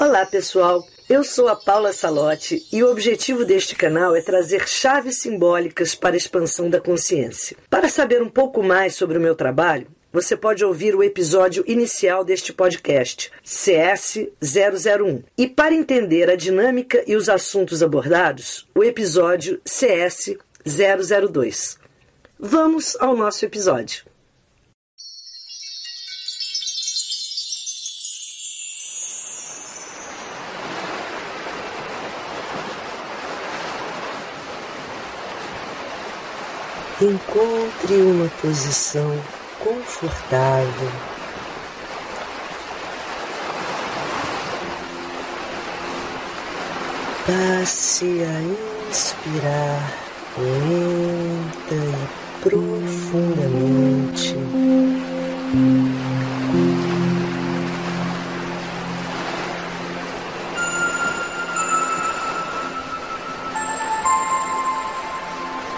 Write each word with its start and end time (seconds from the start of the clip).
Olá, 0.00 0.24
pessoal. 0.24 0.88
Eu 1.10 1.22
sou 1.22 1.46
a 1.46 1.54
Paula 1.54 1.92
Salotti 1.92 2.66
e 2.72 2.82
o 2.82 2.90
objetivo 2.90 3.44
deste 3.44 3.76
canal 3.76 4.16
é 4.16 4.22
trazer 4.22 4.66
chaves 4.66 5.20
simbólicas 5.20 5.94
para 5.94 6.14
a 6.14 6.16
expansão 6.16 6.70
da 6.70 6.80
consciência. 6.80 7.54
Para 7.68 7.86
saber 7.86 8.22
um 8.22 8.28
pouco 8.30 8.62
mais 8.62 8.94
sobre 8.94 9.18
o 9.18 9.20
meu 9.20 9.34
trabalho, 9.34 9.88
você 10.10 10.34
pode 10.34 10.64
ouvir 10.64 10.96
o 10.96 11.04
episódio 11.04 11.62
inicial 11.66 12.24
deste 12.24 12.50
podcast, 12.50 13.30
CS001. 13.44 15.22
E 15.36 15.46
para 15.46 15.74
entender 15.74 16.30
a 16.30 16.34
dinâmica 16.34 17.04
e 17.06 17.14
os 17.14 17.28
assuntos 17.28 17.82
abordados, 17.82 18.66
o 18.74 18.82
episódio 18.82 19.60
CS002. 19.66 21.76
Vamos 22.38 22.96
ao 22.98 23.14
nosso 23.14 23.44
episódio. 23.44 24.08
Encontre 37.02 37.94
uma 37.94 38.28
posição 38.42 39.18
confortável. 39.58 40.90
Passe 47.26 48.04
a 48.22 48.42
inspirar 48.90 49.94
lenta 50.36 51.74
e 51.74 52.42
profundamente. 52.42 54.36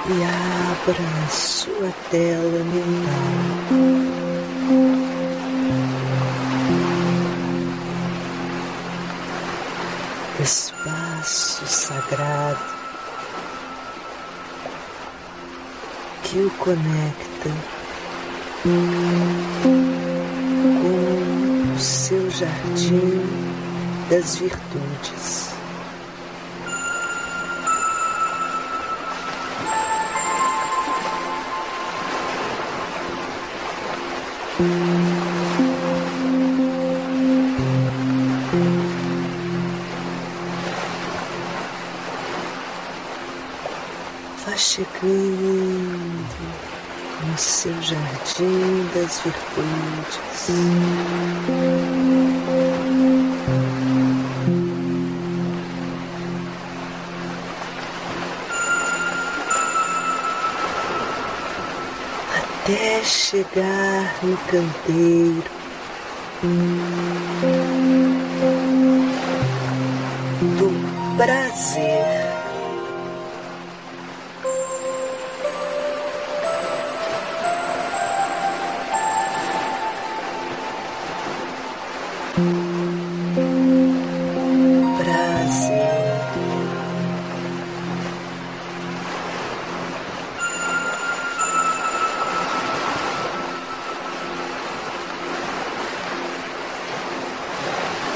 E 0.09 0.25
abra 0.25 1.31
sua 1.31 1.93
tela 2.11 2.65
mental. 2.65 3.93
Espaço 10.41 11.67
sagrado 11.67 12.59
que 16.25 16.41
o 16.41 16.51
conecta 16.59 17.51
com 20.83 21.75
o 21.75 21.79
seu 21.79 22.29
jardim 22.31 23.21
das 24.11 24.37
virtudes. 24.37 25.62
Vá 34.59 34.67
chegando 44.57 44.93
no 47.27 47.39
seu 47.39 47.73
jardim 47.81 48.91
das 48.93 49.21
virtudes. 49.21 50.21
Chegar 63.05 64.15
no 64.23 64.37
canteiro. 64.37 65.43
Do 70.57 71.17
prazer. 71.17 71.53
prazer. 71.73 71.92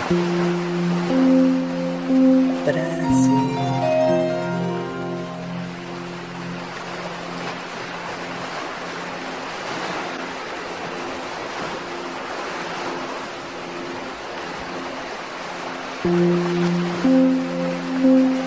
Brasil. 0.08 0.36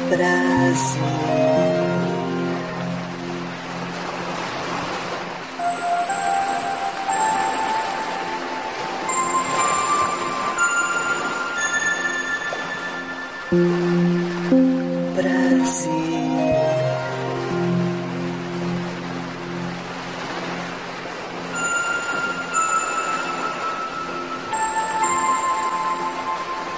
Brasil. 0.09 1.59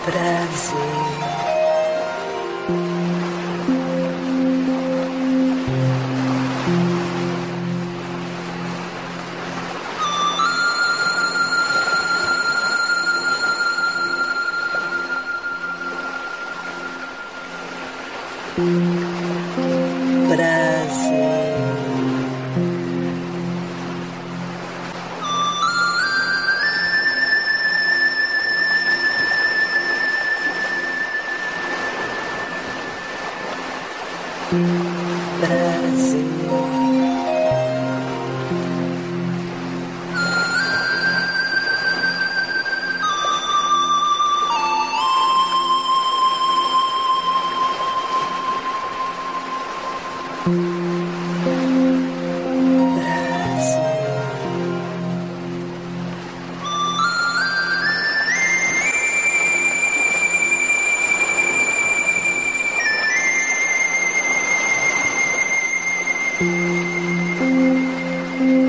Prazer. 0.03 1.01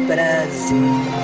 Brasil. 0.06 1.21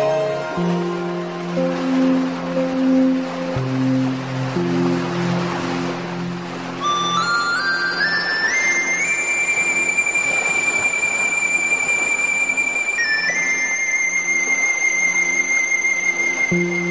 mm 0.50 0.66
-hmm. 16.50 16.80
you. 16.80 16.85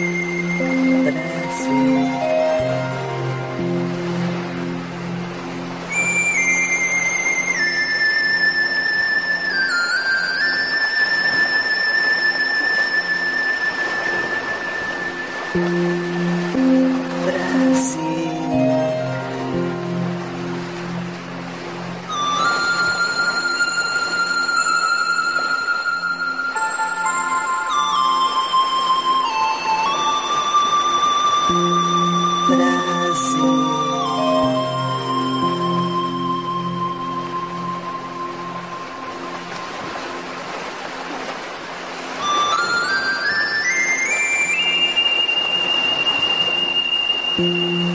Música 47.38 47.95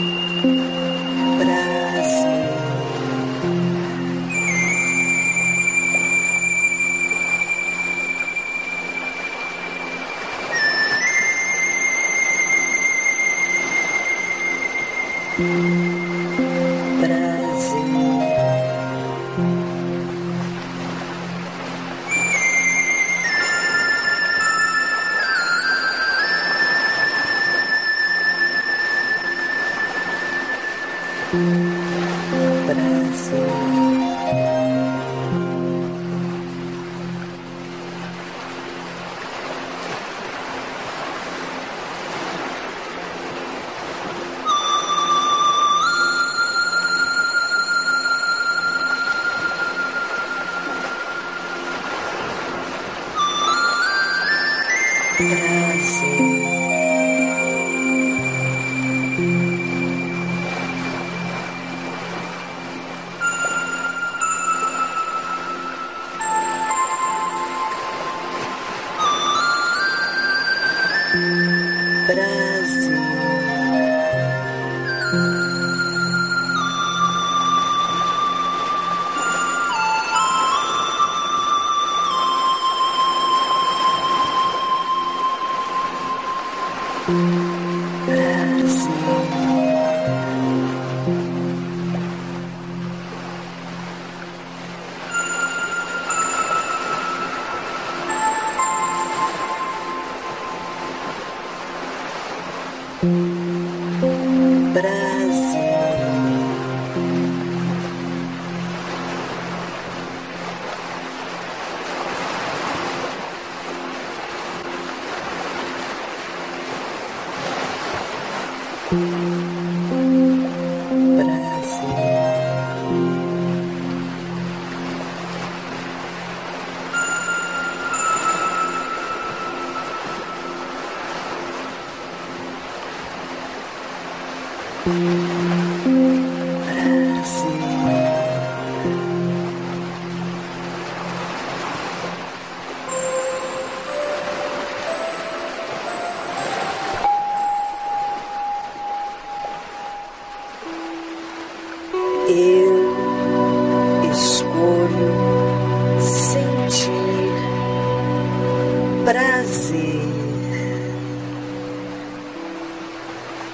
Música 118.91 119.60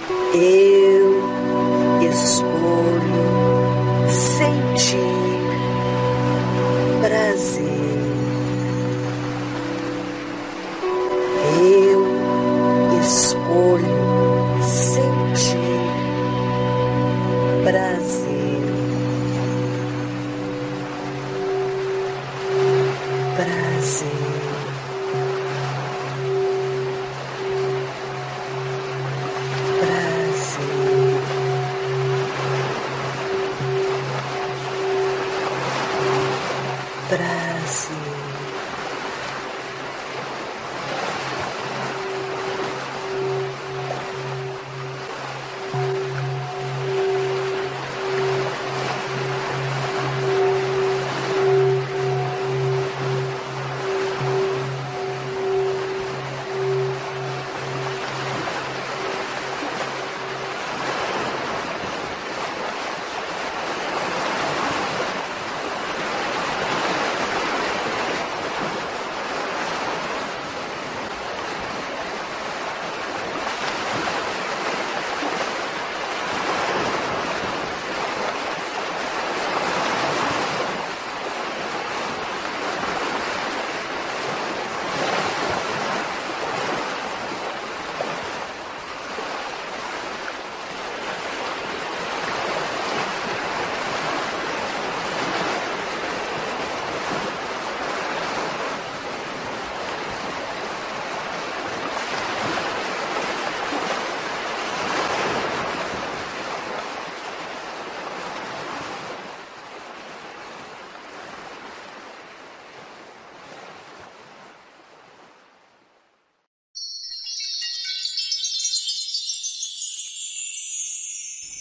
Eu 0.10 1.22
escolho 2.02 3.28
sentir 4.10 4.98
prazer. 7.02 7.68
Eu 11.60 13.02
escolho 13.02 14.62
sentir 14.62 15.58
prazer. 17.66 18.28
Prazer. 23.36 24.27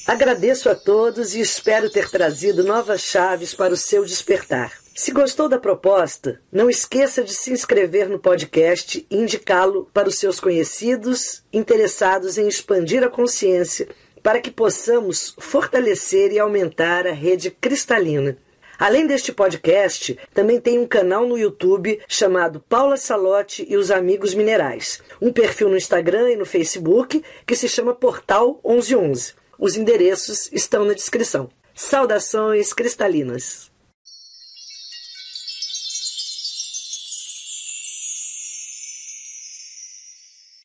Agradeço 0.07 0.71
a 0.71 0.75
todos 0.77 1.35
e 1.35 1.41
espero 1.41 1.91
ter 1.91 2.09
trazido 2.09 2.63
novas 2.63 3.01
chaves 3.01 3.53
para 3.53 3.75
o 3.75 3.77
seu 3.77 4.05
despertar. 4.05 4.73
Se 4.95 5.11
gostou 5.11 5.49
da 5.49 5.59
proposta, 5.59 6.41
não 6.53 6.71
esqueça 6.71 7.25
de 7.25 7.35
se 7.35 7.51
inscrever 7.51 8.09
no 8.09 8.17
podcast 8.17 9.05
e 9.11 9.17
indicá-lo 9.17 9.91
para 9.93 10.09
os 10.09 10.17
seus 10.17 10.39
conhecidos 10.39 11.43
interessados 11.53 12.39
em 12.39 12.47
expandir 12.47 13.03
a 13.03 13.09
consciência 13.09 13.89
para 14.23 14.41
que 14.41 14.49
possamos 14.49 15.35
fortalecer 15.39 16.31
e 16.31 16.39
aumentar 16.39 17.05
a 17.05 17.13
rede 17.13 17.51
cristalina. 17.51 18.39
Além 18.79 19.09
deste 19.09 19.33
podcast, 19.33 20.17
também 20.33 20.61
tem 20.61 20.79
um 20.79 20.87
canal 20.87 21.27
no 21.27 21.37
YouTube 21.37 22.01
chamado 22.07 22.61
Paula 22.69 22.97
Salote 22.97 23.67
e 23.69 23.77
os 23.77 23.91
Amigos 23.91 24.35
Minerais, 24.35 25.03
um 25.21 25.33
perfil 25.33 25.69
no 25.69 25.77
Instagram 25.77 26.31
e 26.31 26.37
no 26.37 26.47
Facebook 26.47 27.25
que 27.45 27.57
se 27.57 27.69
chama 27.69 27.93
Portal 27.93 28.61
1111. 28.65 29.46
Os 29.59 29.77
endereços 29.77 30.51
estão 30.53 30.85
na 30.85 30.93
descrição. 30.93 31.51
Saudações 31.75 32.73
cristalinas! 32.73 33.71